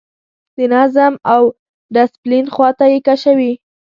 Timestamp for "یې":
2.93-2.99